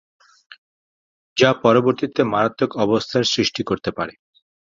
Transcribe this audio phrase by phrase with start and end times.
[1.37, 4.13] যা পরবর্তীতে মারাত্মক অবস্থার সৃষ্টি করতে পারে।